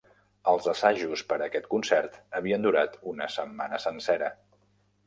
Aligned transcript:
Els 0.53 0.69
assajos 0.71 1.23
per 1.33 1.37
a 1.37 1.45
aquest 1.47 1.67
concert 1.75 2.17
havien 2.41 2.67
durat 2.69 2.99
una 3.13 3.31
setmana 3.39 3.83
sencera. 3.89 4.37